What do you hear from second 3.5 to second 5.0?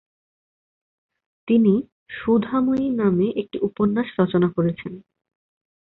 উপন্যাস রচনা করেছেন।